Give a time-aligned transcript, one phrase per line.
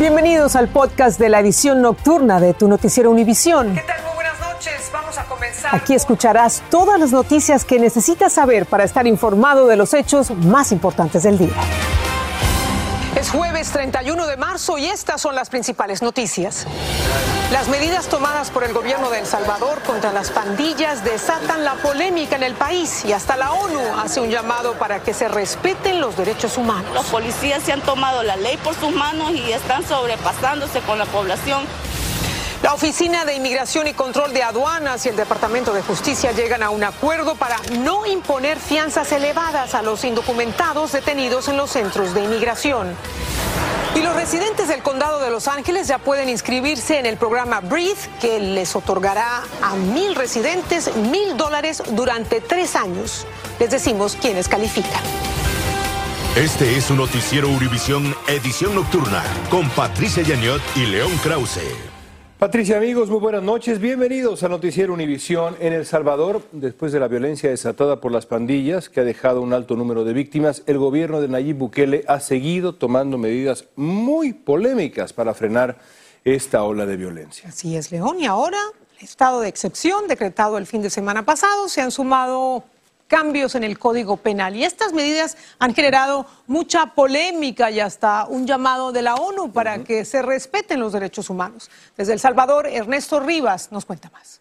[0.00, 3.74] Bienvenidos al podcast de la edición nocturna de tu noticiero Univisión.
[3.74, 4.02] ¿Qué tal?
[4.02, 4.90] Muy buenas noches.
[4.90, 5.74] Vamos a comenzar.
[5.74, 10.72] Aquí escucharás todas las noticias que necesitas saber para estar informado de los hechos más
[10.72, 11.52] importantes del día.
[13.14, 16.66] Es jueves 31 de marzo y estas son las principales noticias.
[17.52, 22.36] Las medidas tomadas por el gobierno de El Salvador contra las pandillas desatan la polémica
[22.36, 26.16] en el país y hasta la ONU hace un llamado para que se respeten los
[26.16, 26.94] derechos humanos.
[26.94, 31.06] Los policías se han tomado la ley por sus manos y están sobrepasándose con la
[31.06, 31.64] población.
[32.62, 36.70] La Oficina de Inmigración y Control de Aduanas y el Departamento de Justicia llegan a
[36.70, 42.22] un acuerdo para no imponer fianzas elevadas a los indocumentados detenidos en los centros de
[42.22, 42.94] inmigración.
[43.94, 47.98] Y los residentes del condado de Los Ángeles ya pueden inscribirse en el programa Breathe,
[48.20, 53.26] que les otorgará a mil residentes mil dólares durante tres años.
[53.58, 55.02] Les decimos quiénes califican.
[56.36, 61.89] Este es un noticiero Univisión Edición Nocturna con Patricia Yaniot y León Krause.
[62.40, 63.80] Patricia, amigos, muy buenas noches.
[63.80, 66.42] Bienvenidos a Noticiero Univisión en El Salvador.
[66.52, 70.14] Después de la violencia desatada por las pandillas, que ha dejado un alto número de
[70.14, 75.80] víctimas, el gobierno de Nayib Bukele ha seguido tomando medidas muy polémicas para frenar
[76.24, 77.46] esta ola de violencia.
[77.46, 78.18] Así es, León.
[78.20, 78.58] Y ahora,
[78.98, 82.64] el estado de excepción decretado el fin de semana pasado, se han sumado
[83.10, 84.54] cambios en el Código Penal.
[84.54, 89.82] Y estas medidas han generado mucha polémica y hasta un llamado de la ONU para
[89.82, 91.68] que se respeten los derechos humanos.
[91.96, 94.40] Desde El Salvador, Ernesto Rivas nos cuenta más.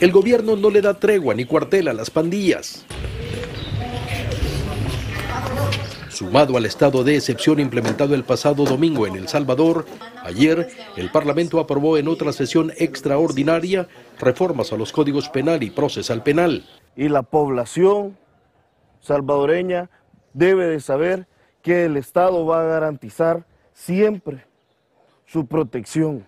[0.00, 2.84] El gobierno no le da tregua ni cuartel a las pandillas.
[6.14, 9.84] Sumado al estado de excepción implementado el pasado domingo en El Salvador,
[10.22, 13.88] ayer el Parlamento aprobó en otra sesión extraordinaria
[14.20, 16.64] reformas a los códigos penal y procesal penal.
[16.94, 18.16] Y la población
[19.00, 19.90] salvadoreña
[20.34, 21.26] debe de saber
[21.62, 24.46] que el Estado va a garantizar siempre
[25.26, 26.24] su protección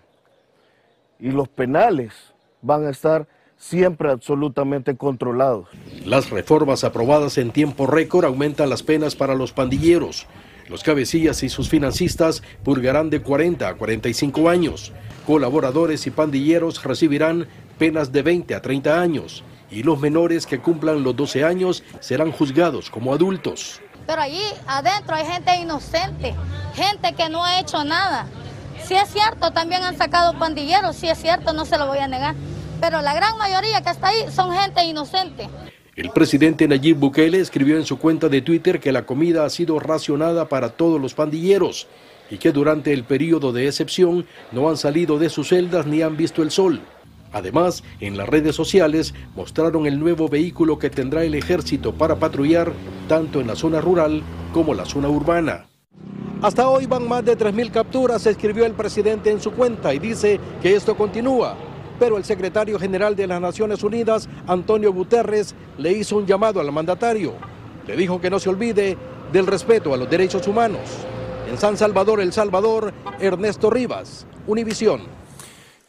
[1.17, 2.13] y los penales
[2.61, 3.25] van a estar
[3.57, 5.67] siempre absolutamente controlados.
[6.05, 10.27] Las reformas aprobadas en tiempo récord aumentan las penas para los pandilleros.
[10.69, 14.91] Los cabecillas y sus financistas purgarán de 40 a 45 años.
[15.25, 17.47] Colaboradores y pandilleros recibirán
[17.77, 19.43] penas de 20 a 30 años.
[19.69, 23.81] Y los menores que cumplan los 12 años serán juzgados como adultos.
[24.05, 26.33] Pero allí adentro hay gente inocente,
[26.73, 28.27] gente que no ha hecho nada.
[28.85, 32.07] Si es cierto, también han sacado pandilleros, si es cierto, no se lo voy a
[32.07, 32.35] negar
[32.79, 35.49] pero la gran mayoría que está ahí son gente inocente.
[35.95, 39.79] El presidente Nayib Bukele escribió en su cuenta de Twitter que la comida ha sido
[39.79, 41.87] racionada para todos los pandilleros
[42.29, 46.15] y que durante el periodo de excepción no han salido de sus celdas ni han
[46.15, 46.81] visto el sol.
[47.33, 52.71] Además, en las redes sociales mostraron el nuevo vehículo que tendrá el ejército para patrullar
[53.07, 54.21] tanto en la zona rural
[54.53, 55.65] como la zona urbana.
[56.41, 60.39] Hasta hoy van más de 3.000 capturas, escribió el presidente en su cuenta y dice
[60.61, 61.57] que esto continúa
[61.99, 66.71] pero el secretario general de las Naciones Unidas, Antonio Guterres, le hizo un llamado al
[66.71, 67.33] mandatario.
[67.85, 68.97] Le dijo que no se olvide
[69.31, 70.81] del respeto a los derechos humanos.
[71.49, 75.01] En San Salvador, El Salvador, Ernesto Rivas, Univisión.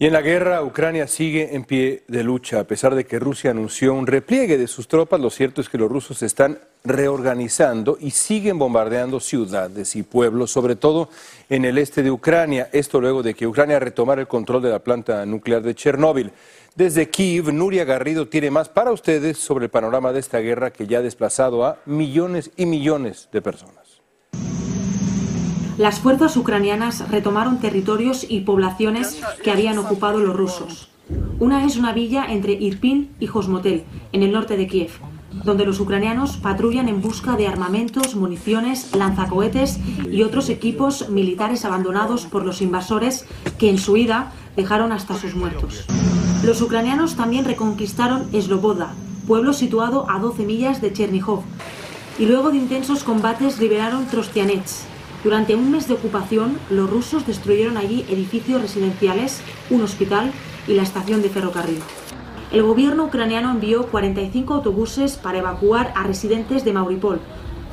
[0.01, 2.61] Y en la guerra, Ucrania sigue en pie de lucha.
[2.61, 5.77] A pesar de que Rusia anunció un repliegue de sus tropas, lo cierto es que
[5.77, 11.09] los rusos se están reorganizando y siguen bombardeando ciudades y pueblos, sobre todo
[11.49, 12.69] en el este de Ucrania.
[12.73, 16.31] Esto luego de que Ucrania retomara el control de la planta nuclear de Chernóbil.
[16.77, 20.87] Desde Kiev, Nuria Garrido tiene más para ustedes sobre el panorama de esta guerra que
[20.87, 23.88] ya ha desplazado a millones y millones de personas
[25.79, 30.91] las fuerzas ucranianas retomaron territorios y poblaciones que habían ocupado los rusos.
[31.39, 34.91] Una es una villa entre Irpin y Josmotel, en el norte de Kiev,
[35.45, 39.79] donde los ucranianos patrullan en busca de armamentos, municiones, lanzacohetes
[40.11, 43.25] y otros equipos militares abandonados por los invasores
[43.57, 45.87] que en su ida dejaron hasta sus muertos.
[46.43, 48.95] Los ucranianos también reconquistaron Sloboda,
[49.29, 51.43] pueblo situado a 12 millas de Chernihov,
[52.19, 54.89] y luego de intensos combates liberaron Trostianets,
[55.25, 60.31] durante un mes de ocupación, los rusos destruyeron allí edificios residenciales, un hospital
[60.69, 61.81] y la estación de ferrocarril.
[62.53, 67.21] El gobierno ucraniano envió 45 autobuses para evacuar a residentes de Mauripol,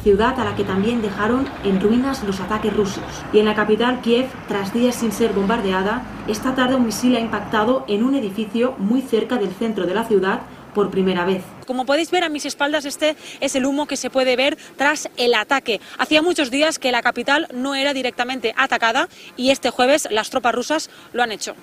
[0.03, 3.03] ciudad a la que también dejaron en ruinas los ataques rusos.
[3.31, 7.19] Y en la capital, Kiev, tras días sin ser bombardeada, esta tarde un misil ha
[7.19, 10.41] impactado en un edificio muy cerca del centro de la ciudad
[10.75, 11.41] por primera vez.
[11.65, 15.09] Como podéis ver a mis espaldas, este es el humo que se puede ver tras
[15.17, 15.81] el ataque.
[15.97, 20.53] Hacía muchos días que la capital no era directamente atacada y este jueves las tropas
[20.53, 21.55] rusas lo han hecho.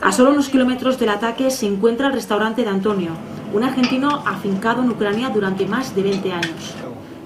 [0.00, 3.12] A solo unos kilómetros del ataque se encuentra el restaurante de Antonio,
[3.52, 6.74] un argentino afincado en Ucrania durante más de 20 años.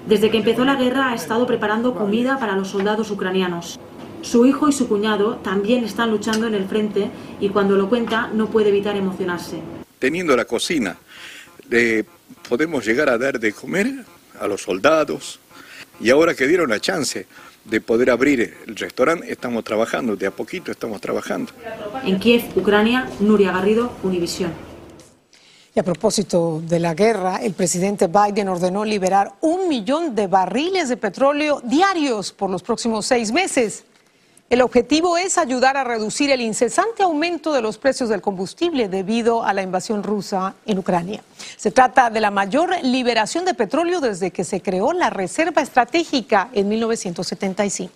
[0.07, 3.79] Desde que empezó la guerra ha estado preparando comida para los soldados ucranianos.
[4.21, 8.29] Su hijo y su cuñado también están luchando en el frente y cuando lo cuenta
[8.33, 9.61] no puede evitar emocionarse.
[9.99, 10.97] Teniendo la cocina,
[11.69, 12.05] le
[12.47, 14.05] podemos llegar a dar de comer
[14.39, 15.39] a los soldados
[15.99, 17.27] y ahora que dieron la chance
[17.65, 21.51] de poder abrir el restaurante, estamos trabajando, de a poquito estamos trabajando.
[22.03, 24.51] En Kiev, Ucrania, Nuria Garrido, Univisión.
[25.75, 30.89] Y a propósito de la guerra, el presidente Biden ordenó liberar un millón de barriles
[30.89, 33.83] de petróleo diarios por los próximos seis meses.
[34.49, 39.43] El objetivo es ayudar a reducir el incesante aumento de los precios del combustible debido
[39.43, 41.21] a la invasión rusa en Ucrania.
[41.55, 46.49] Se trata de la mayor liberación de petróleo desde que se creó la Reserva Estratégica
[46.51, 47.93] en 1975.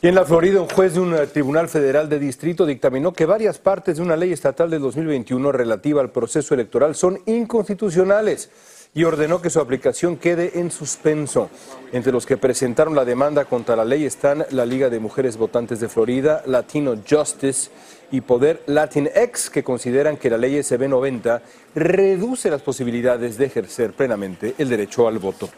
[0.00, 3.58] Y en la Florida, un juez de un tribunal federal de distrito dictaminó que varias
[3.58, 8.48] partes de una ley estatal de 2021 relativa al proceso electoral son inconstitucionales
[8.96, 11.50] y ordenó que su aplicación quede en suspenso.
[11.92, 15.80] Entre los que presentaron la demanda contra la ley están la Liga de Mujeres Votantes
[15.80, 17.70] de Florida, Latino Justice
[18.10, 21.42] y Poder Latinx, que consideran que la ley SB 90
[21.74, 25.50] reduce las posibilidades de ejercer plenamente el derecho al voto.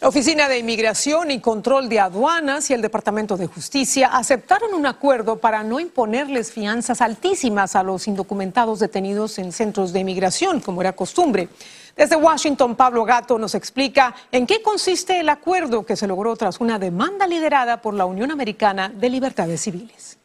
[0.00, 4.84] La Oficina de Inmigración y Control de Aduanas y el Departamento de Justicia aceptaron un
[4.84, 10.82] acuerdo para no imponerles fianzas altísimas a los indocumentados detenidos en centros de inmigración, como
[10.82, 11.48] era costumbre.
[11.96, 16.58] Desde Washington, Pablo Gato nos explica en qué consiste el acuerdo que se logró tras
[16.60, 20.18] una demanda liderada por la Unión Americana de Libertades Civiles.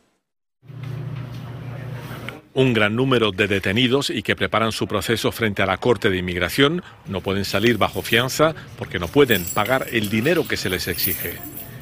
[2.56, 6.18] Un gran número de detenidos y que preparan su proceso frente a la Corte de
[6.18, 10.88] Inmigración no pueden salir bajo fianza porque no pueden pagar el dinero que se les
[10.88, 11.38] exige.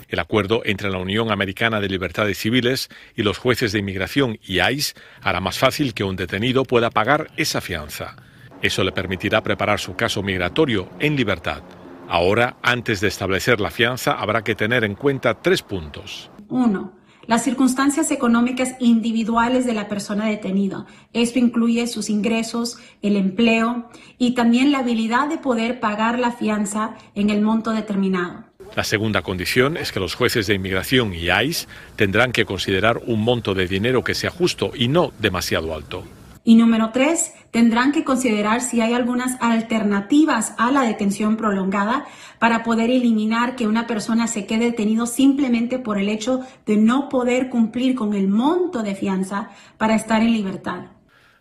[0.09, 4.61] El acuerdo entre la Unión Americana de Libertades Civiles y los jueces de inmigración y
[4.61, 8.17] ICE hará más fácil que un detenido pueda pagar esa fianza.
[8.61, 11.61] Eso le permitirá preparar su caso migratorio en libertad.
[12.09, 16.31] Ahora, antes de establecer la fianza, habrá que tener en cuenta tres puntos.
[16.47, 16.93] Uno,
[17.27, 20.85] las circunstancias económicas individuales de la persona detenida.
[21.11, 26.95] Esto incluye sus ingresos, el empleo y también la habilidad de poder pagar la fianza
[27.13, 28.45] en el monto determinado.
[28.75, 33.21] La segunda condición es que los jueces de inmigración y ICE tendrán que considerar un
[33.21, 36.03] monto de dinero que sea justo y no demasiado alto.
[36.47, 42.05] Y número tres, tendrán que considerar si hay algunas alternativas a la detención prolongada
[42.39, 47.09] para poder eliminar que una persona se quede detenido simplemente por el hecho de no
[47.09, 50.85] poder cumplir con el monto de fianza para estar en libertad.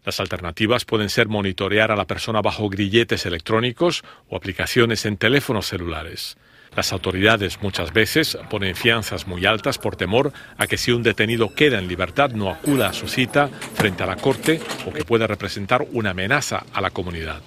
[0.04, 5.66] Las alternativas pueden ser monitorear a la persona bajo grilletes electrónicos o aplicaciones en teléfonos
[5.66, 6.36] celulares.
[6.76, 11.54] Las autoridades muchas veces ponen fianzas muy altas por temor a que si un detenido
[11.54, 15.26] queda en libertad no acuda a su cita frente a la corte o que pueda
[15.26, 17.40] representar una amenaza a la comunidad.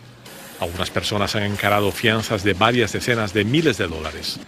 [0.60, 4.40] Algunas personas han encarado fianzas de varias decenas de miles de dólares.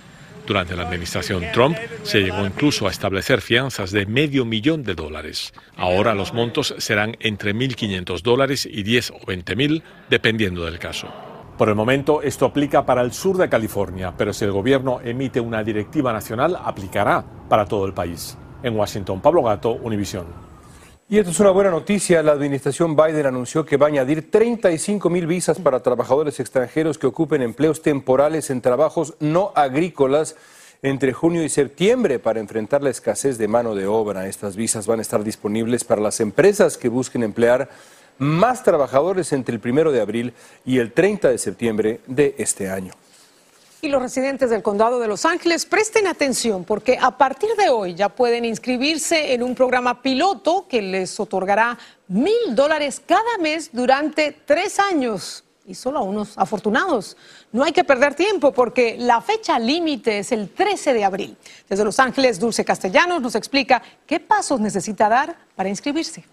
[0.48, 5.54] Durante la administración Trump se llegó incluso a establecer fianzas de medio millón de dólares.
[5.78, 11.31] Ahora los montos serán entre 1.500 dólares y 10 o 20.000, dependiendo del caso.
[11.62, 15.40] Por el momento, esto aplica para el sur de California, pero si el gobierno emite
[15.40, 18.36] una directiva nacional, aplicará para todo el país.
[18.64, 20.26] En Washington, Pablo Gato, Univisión.
[21.08, 22.24] Y esto es una buena noticia.
[22.24, 27.06] La administración Biden anunció que va a añadir 35 mil visas para trabajadores extranjeros que
[27.06, 30.36] ocupen empleos temporales en trabajos no agrícolas
[30.82, 34.26] entre junio y septiembre para enfrentar la escasez de mano de obra.
[34.26, 37.70] Estas visas van a estar disponibles para las empresas que busquen emplear
[38.18, 40.34] más trabajadores entre el primero de abril
[40.66, 42.94] y el 30 de septiembre de este año.
[43.84, 47.96] Y los residentes del condado de Los Ángeles presten atención porque a partir de hoy
[47.96, 54.38] ya pueden inscribirse en un programa piloto que les otorgará mil dólares cada mes durante
[54.46, 57.18] tres años y solo a unos afortunados.
[57.52, 61.38] No hay que perder tiempo porque la fecha límite es el 13 de abril.
[61.68, 66.24] Desde Los Ángeles, Dulce Castellanos nos explica qué pasos necesita dar para inscribirse.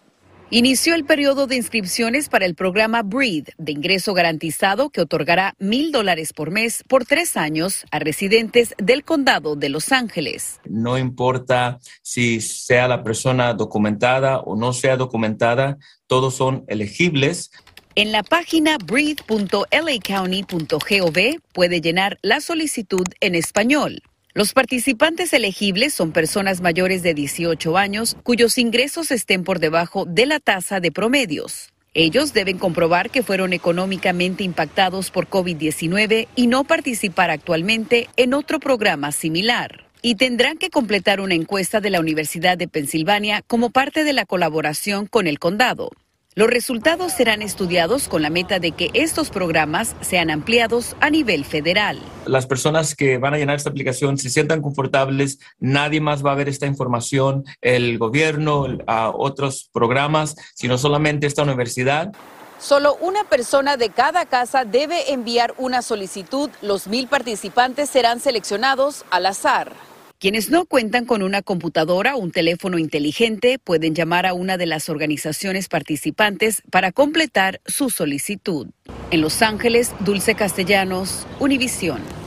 [0.50, 5.92] Inició el periodo de inscripciones para el programa Breathe de ingreso garantizado que otorgará mil
[5.92, 10.58] dólares por mes por tres años a residentes del condado de Los Ángeles.
[10.64, 15.76] No importa si sea la persona documentada o no sea documentada,
[16.06, 17.50] todos son elegibles.
[17.94, 24.00] En la página breathe.lacounty.gov puede llenar la solicitud en español.
[24.38, 30.26] Los participantes elegibles son personas mayores de 18 años cuyos ingresos estén por debajo de
[30.26, 31.72] la tasa de promedios.
[31.92, 38.60] Ellos deben comprobar que fueron económicamente impactados por COVID-19 y no participar actualmente en otro
[38.60, 39.88] programa similar.
[40.02, 44.24] Y tendrán que completar una encuesta de la Universidad de Pensilvania como parte de la
[44.24, 45.90] colaboración con el condado.
[46.38, 51.44] Los resultados serán estudiados con la meta de que estos programas sean ampliados a nivel
[51.44, 51.98] federal.
[52.26, 56.36] Las personas que van a llenar esta aplicación se sientan confortables, nadie más va a
[56.36, 62.12] ver esta información, el gobierno, a otros programas, sino solamente esta universidad.
[62.60, 66.50] Solo una persona de cada casa debe enviar una solicitud.
[66.62, 69.72] Los mil participantes serán seleccionados al azar.
[70.20, 74.66] Quienes no cuentan con una computadora o un teléfono inteligente pueden llamar a una de
[74.66, 78.66] las organizaciones participantes para completar su solicitud.
[79.12, 82.17] En Los Ángeles, Dulce Castellanos, Univisión.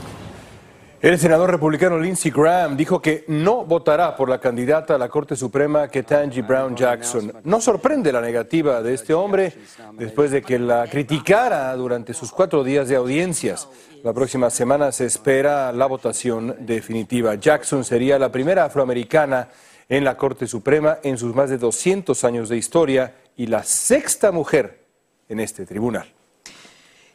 [1.02, 5.36] El senador republicano Lindsey Graham dijo que no votará por la candidata a la Corte
[5.36, 7.34] Suprema Ketanji Brown Jackson.
[7.44, 9.52] No sorprende la negativa de este hombre
[9.94, 13.68] después de que la criticara durante sus cuatro días de audiencias.
[14.04, 17.34] La próxima semana se espera la votación definitiva.
[17.34, 19.50] Jackson sería la primera afroamericana
[19.90, 24.32] en la Corte Suprema en sus más de 200 años de historia y la sexta
[24.32, 24.86] mujer
[25.28, 26.14] en este tribunal.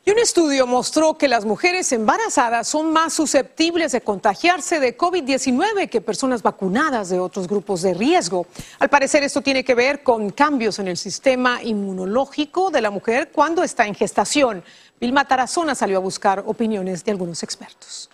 [0.08, 5.88] Y un estudio mostró que las mujeres embarazadas son más susceptibles de contagiarse de COVID-19
[5.88, 8.46] que personas vacunadas de otros grupos de riesgo.
[8.78, 13.32] Al parecer esto tiene que ver con cambios en el sistema inmunológico de la mujer
[13.32, 14.62] cuando está en gestación.
[15.00, 18.08] Vilma Tarazona salió a buscar opiniones de algunos expertos.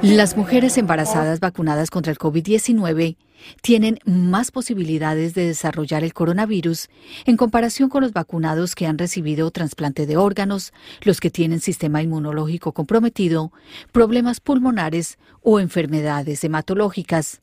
[0.00, 3.16] Las mujeres embarazadas vacunadas contra el COVID-19
[3.62, 6.88] tienen más posibilidades de desarrollar el coronavirus
[7.24, 10.72] en comparación con los vacunados que han recibido trasplante de órganos,
[11.02, 13.52] los que tienen sistema inmunológico comprometido,
[13.92, 17.40] problemas pulmonares o enfermedades hematológicas.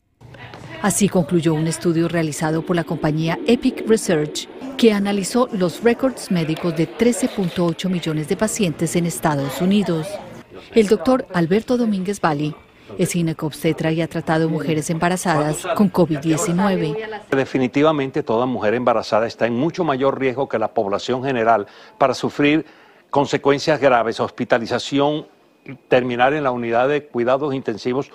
[0.82, 6.76] Así concluyó un estudio realizado por la compañía Epic Research que analizó los récords médicos
[6.76, 10.08] de 13.8 millones de pacientes en Estados Unidos.
[10.74, 12.54] El doctor Alberto Domínguez Bali
[13.02, 16.96] es ginecobstetra y ha tratado mujeres embarazadas con COVID-19.
[17.30, 21.66] Definitivamente toda mujer embarazada está en mucho mayor riesgo que la población general
[21.98, 22.64] para sufrir
[23.10, 25.26] consecuencias graves, hospitalización,
[25.88, 28.10] terminar en la unidad de cuidados intensivos.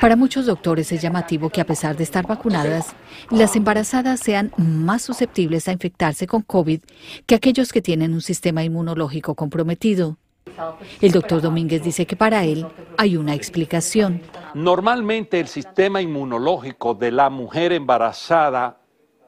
[0.00, 2.94] Para muchos doctores es llamativo que a pesar de estar vacunadas,
[3.30, 6.80] las embarazadas sean más susceptibles a infectarse con COVID
[7.26, 10.18] que aquellos que tienen un sistema inmunológico comprometido.
[11.00, 14.22] El doctor Domínguez dice que para él hay una explicación.
[14.54, 18.78] Normalmente el sistema inmunológico de la mujer embarazada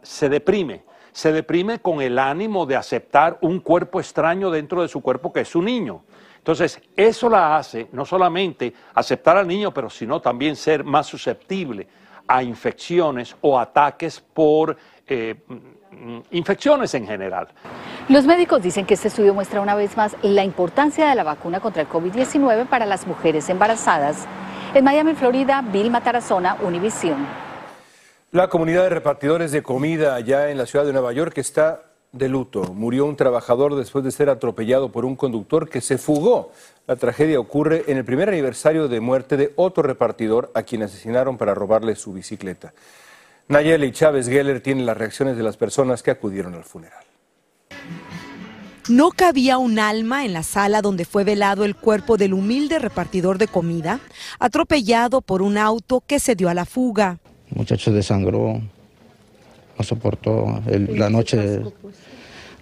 [0.03, 0.85] se deprime.
[1.13, 5.41] Se deprime con el ánimo de aceptar un cuerpo extraño dentro de su cuerpo que
[5.41, 6.05] es su niño.
[6.39, 11.89] Entonces, eso la hace no solamente aceptar al niño, pero sino también ser más susceptible
[12.29, 15.37] a infecciones o ataques por eh,
[16.31, 17.49] infecciones en general.
[18.09, 21.61] Los médicos dicen que este estudio muestra una vez más la importancia de la vacuna
[21.61, 24.27] contra el COVID-19 para las mujeres embarazadas.
[24.75, 27.27] En Miami, Florida, Bill Matarazona, Univisión.
[28.33, 32.29] La comunidad de repartidores de comida allá en la ciudad de Nueva York está de
[32.29, 32.73] luto.
[32.75, 36.53] Murió un trabajador después de ser atropellado por un conductor que se fugó.
[36.87, 41.37] La tragedia ocurre en el primer aniversario de muerte de otro repartidor a quien asesinaron
[41.37, 42.73] para robarle su bicicleta.
[43.49, 47.05] Nayeli Chávez Geller tiene las reacciones de las personas que acudieron al funeral.
[48.89, 53.39] No cabía un alma en la sala donde fue velado el cuerpo del humilde repartidor
[53.39, 54.01] de comida,
[54.39, 57.19] atropellado por un auto que se dio a la fuga.
[57.51, 58.61] El muchacho desangró,
[59.79, 61.63] no soportó la noche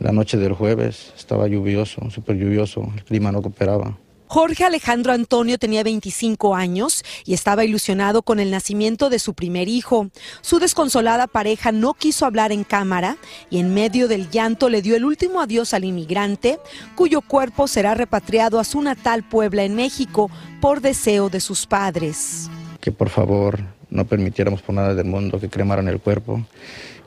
[0.01, 3.97] la noche del jueves estaba lluvioso, súper lluvioso, el clima no cooperaba.
[4.35, 9.69] Jorge Alejandro Antonio tenía 25 años y estaba ilusionado con el nacimiento de su primer
[9.69, 10.09] hijo.
[10.41, 13.17] Su desconsolada pareja no quiso hablar en cámara
[13.49, 16.59] y en medio del llanto le dio el último adiós al inmigrante,
[16.97, 22.51] cuyo cuerpo será repatriado a su natal Puebla en México por deseo de sus padres.
[22.81, 26.45] Que por favor no permitiéramos por nada del mundo que cremaran el cuerpo,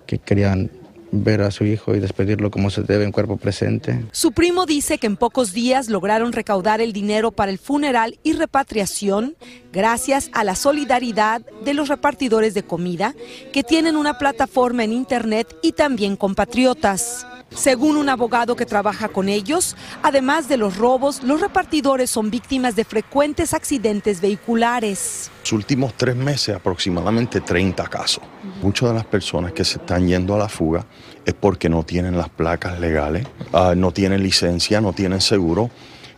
[0.06, 0.72] que querían
[1.12, 4.06] ver a su hijo y despedirlo como se debe en cuerpo presente.
[4.12, 8.34] Su primo dice que en pocos días lograron recaudar el dinero para el funeral y
[8.34, 9.36] repatriación
[9.72, 13.16] gracias a la solidaridad de los repartidores de comida
[13.54, 17.26] que tienen una plataforma en internet y también compatriotas.
[17.56, 22.76] Según un abogado que trabaja con ellos, además de los robos, los repartidores son víctimas
[22.76, 25.32] de frecuentes accidentes vehiculares.
[25.42, 28.24] Los últimos tres meses aproximadamente 30 casos.
[28.62, 30.86] Muchas de las personas que se están yendo a la fuga
[31.26, 35.70] es porque no tienen las placas legales, uh, no tienen licencia, no tienen seguro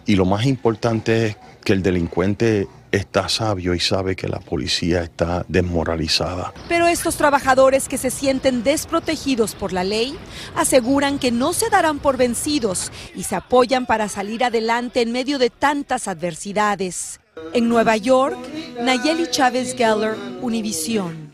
[0.05, 5.03] y lo más importante es que el delincuente está sabio y sabe que la policía
[5.03, 6.53] está desmoralizada.
[6.67, 10.17] Pero estos trabajadores que se sienten desprotegidos por la ley
[10.55, 15.39] aseguran que no se darán por vencidos y se apoyan para salir adelante en medio
[15.39, 17.19] de tantas adversidades.
[17.53, 18.37] En Nueva York,
[18.81, 21.33] Nayeli Chávez Geller, Univisión.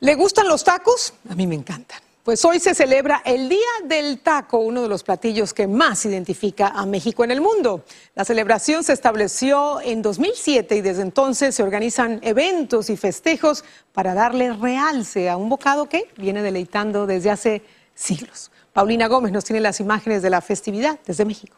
[0.00, 1.12] ¿Le gustan los tacos?
[1.28, 2.07] A mí me encantan.
[2.28, 6.68] Pues hoy se celebra el Día del Taco, uno de los platillos que más identifica
[6.68, 7.86] a México en el mundo.
[8.14, 14.12] La celebración se estableció en 2007 y desde entonces se organizan eventos y festejos para
[14.12, 17.62] darle realce a un bocado que viene deleitando desde hace
[17.94, 18.50] siglos.
[18.74, 21.56] Paulina Gómez nos tiene las imágenes de la festividad desde México.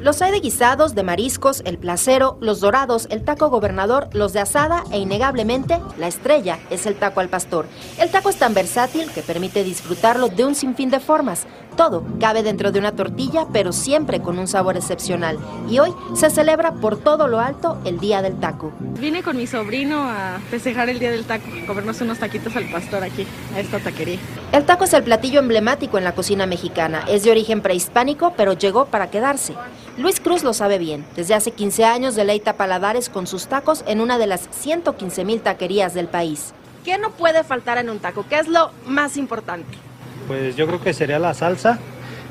[0.00, 4.40] Los hay de guisados, de mariscos, el placero, los dorados, el taco gobernador, los de
[4.40, 7.66] asada e innegablemente la estrella es el taco al pastor.
[7.98, 11.46] El taco es tan versátil que permite disfrutarlo de un sinfín de formas.
[11.76, 15.38] Todo cabe dentro de una tortilla, pero siempre con un sabor excepcional.
[15.68, 18.72] Y hoy se celebra por todo lo alto el Día del Taco.
[18.80, 23.02] Vine con mi sobrino a festejar el Día del Taco, comernos unos taquitos al pastor
[23.02, 24.18] aquí, a esta taquería.
[24.52, 27.04] El taco es el platillo emblemático en la cocina mexicana.
[27.08, 29.54] Es de origen prehispánico, pero llegó para quedarse.
[29.96, 31.06] Luis Cruz lo sabe bien.
[31.16, 35.40] Desde hace 15 años deleita paladares con sus tacos en una de las 115 mil
[35.40, 36.52] taquerías del país.
[36.84, 38.24] ¿Qué no puede faltar en un taco?
[38.28, 39.89] ¿Qué es lo más importante?
[40.30, 41.80] Pues yo creo que sería la salsa.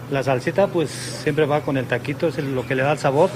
[0.10, 3.30] La salsita pues siempre va con el taquito, es lo que le da el sabor.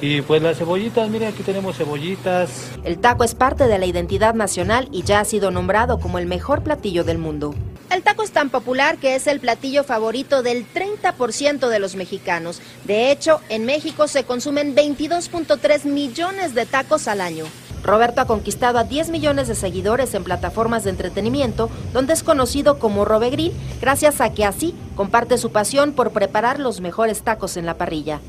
[0.00, 2.70] Y pues las cebollitas, mire, aquí tenemos cebollitas.
[2.84, 6.26] El taco es parte de la identidad nacional y ya ha sido nombrado como el
[6.26, 7.52] mejor platillo del mundo.
[7.90, 12.62] El taco es tan popular que es el platillo favorito del 30% de los mexicanos.
[12.84, 17.44] De hecho, en México se consumen 22.3 millones de tacos al año.
[17.82, 22.78] Roberto ha conquistado a 10 millones de seguidores en plataformas de entretenimiento, donde es conocido
[22.78, 27.66] como Robegril, gracias a que así comparte su pasión por preparar los mejores tacos en
[27.66, 28.20] la parrilla.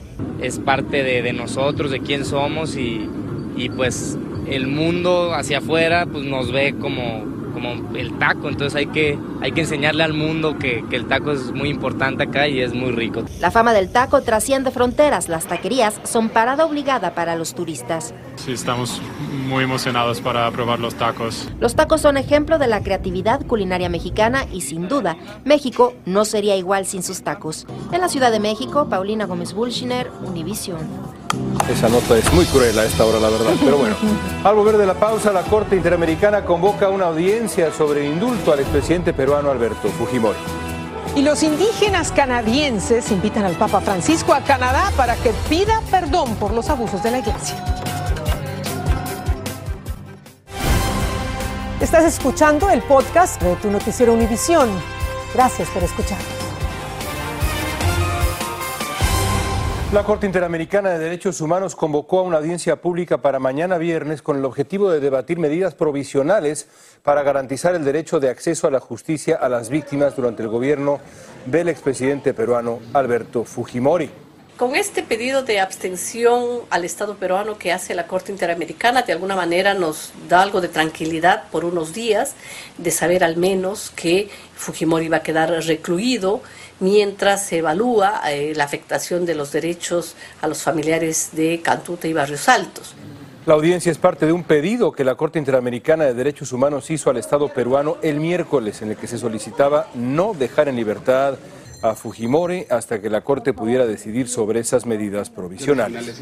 [0.42, 3.10] Es parte de, nosotros, de quién somos y,
[3.58, 4.18] y pues
[4.48, 9.52] el mundo hacia afuera pues nos ve como como el taco, entonces hay que, hay
[9.52, 12.92] que enseñarle al mundo que, que, el taco es muy importante acá y es muy
[12.92, 13.24] rico.
[13.40, 18.14] La fama del taco trasciende fronteras, las taquerías son parada obligada para los turistas.
[18.36, 19.02] Sí, estamos
[19.48, 21.50] muy emocionados para probar los tacos.
[21.60, 26.56] Los tacos son ejemplo de la creatividad culinaria mexicana y sin duda, México no sería
[26.56, 27.68] igual sin sus tacos.
[27.92, 31.21] En la Ciudad de México, Paulina Gómez Bulshiner, Univision.
[31.72, 33.54] Esa nota es muy cruel a esta hora, la verdad.
[33.64, 33.96] Pero bueno,
[34.44, 38.60] al volver de la pausa, la Corte Interamericana convoca una audiencia sobre el indulto al
[38.60, 40.38] expresidente peruano Alberto Fujimori.
[41.16, 46.54] Y los indígenas canadienses invitan al Papa Francisco a Canadá para que pida perdón por
[46.54, 47.64] los abusos de la iglesia.
[51.80, 54.70] Estás escuchando el podcast de tu noticiero Univisión.
[55.34, 56.41] Gracias por escuchar.
[59.92, 64.38] La Corte Interamericana de Derechos Humanos convocó a una audiencia pública para mañana viernes con
[64.38, 66.70] el objetivo de debatir medidas provisionales
[67.04, 71.02] para garantizar el derecho de acceso a la justicia a las víctimas durante el gobierno
[71.46, 74.10] del expresidente peruano Alberto Fujimori.
[74.56, 79.36] Con este pedido de abstención al Estado peruano que hace la Corte Interamericana, de alguna
[79.36, 82.36] manera nos da algo de tranquilidad por unos días,
[82.78, 86.42] de saber al menos que Fujimori va a quedar recluido
[86.82, 92.14] mientras se evalúa eh, la afectación de los derechos a los familiares de Cantute y
[92.14, 92.96] Barrios Altos.
[93.46, 97.10] La audiencia es parte de un pedido que la Corte Interamericana de Derechos Humanos hizo
[97.10, 101.36] al Estado peruano el miércoles, en el que se solicitaba no dejar en libertad
[101.82, 106.22] a Fujimori hasta que la Corte pudiera decidir sobre esas medidas provisionales.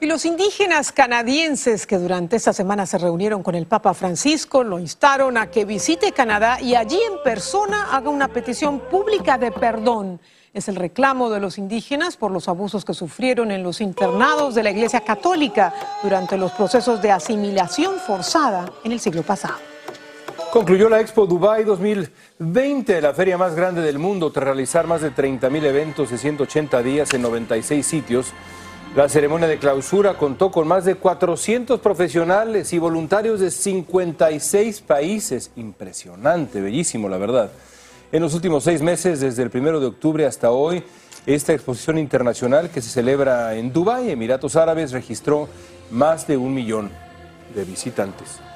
[0.00, 4.78] Y los indígenas canadienses que durante esta semana se reunieron con el Papa Francisco lo
[4.78, 10.20] instaron a que visite Canadá y allí en persona haga una petición pública de perdón.
[10.54, 14.62] Es el reclamo de los indígenas por los abusos que sufrieron en los internados de
[14.62, 19.67] la Iglesia Católica durante los procesos de asimilación forzada en el siglo pasado.
[20.52, 25.12] Concluyó la Expo Dubai 2020, la feria más grande del mundo, tras realizar más de
[25.12, 28.32] 30.000 eventos de 180 días en 96 sitios.
[28.96, 35.50] La ceremonia de clausura contó con más de 400 profesionales y voluntarios de 56 países.
[35.56, 37.50] Impresionante, bellísimo, la verdad.
[38.10, 40.82] En los últimos seis meses, desde el primero de octubre hasta hoy,
[41.26, 45.46] esta exposición internacional que se celebra en Dubái, Emiratos Árabes, registró
[45.90, 46.90] más de un millón
[47.54, 48.47] de visitantes.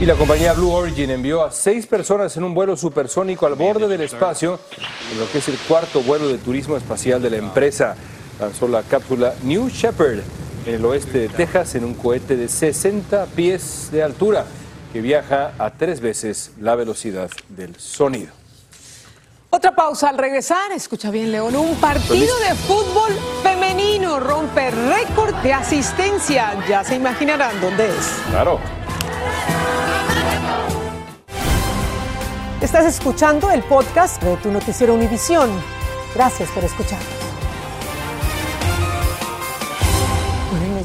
[0.00, 3.88] Y la compañía Blue Origin envió a seis personas en un vuelo supersónico al borde
[3.88, 4.60] del espacio,
[5.12, 7.96] en lo que es el cuarto vuelo de turismo espacial de la empresa.
[8.38, 10.20] Lanzó la cápsula New Shepard
[10.66, 14.44] en el oeste de Texas en un cohete de 60 pies de altura
[14.92, 18.32] que viaja a tres veces la velocidad del sonido.
[19.50, 23.12] Otra pausa al regresar, escucha bien León, un partido de fútbol
[23.42, 26.54] femenino rompe récord de asistencia.
[26.68, 28.20] Ya se imaginarán dónde es.
[28.30, 28.60] Claro.
[32.68, 35.48] Estás escuchando el podcast de tu noticiero Univisión.
[36.14, 37.00] Gracias por escuchar.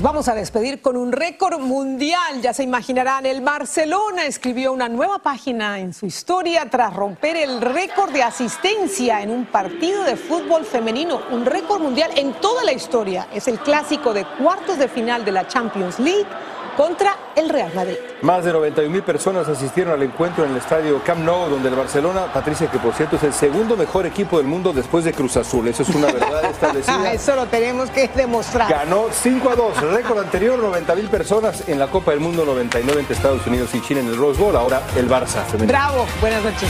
[0.04, 2.42] vamos a despedir con un récord mundial.
[2.42, 7.62] Ya se imaginarán, el Barcelona escribió una nueva página en su historia tras romper el
[7.62, 11.22] récord de asistencia en un partido de fútbol femenino.
[11.32, 13.28] Un récord mundial en toda la historia.
[13.34, 16.28] Es el clásico de cuartos de final de la Champions League
[16.76, 17.96] contra el Real Madrid.
[18.22, 21.76] Más de 91 mil personas asistieron al encuentro en el estadio Camp Nou, donde el
[21.76, 25.38] Barcelona, Patricia, que por cierto es el segundo mejor equipo del mundo después de Cruz
[25.38, 25.68] Azul.
[25.68, 27.12] Eso es una verdad establecida.
[27.12, 28.70] Eso lo tenemos que demostrar.
[28.70, 33.02] Ganó 5 a 2, récord anterior, 90 mil personas en la Copa del Mundo, 99
[33.02, 34.56] entre Estados Unidos y China en el Rose Bowl.
[34.56, 35.68] Ahora el Barça femenino.
[35.68, 36.70] Bravo, buenas noches.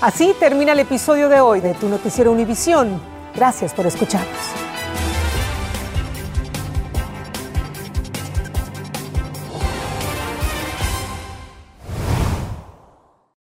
[0.00, 3.00] Así termina el episodio de hoy de Tu Noticiero Univisión.
[3.34, 4.65] Gracias por escucharnos.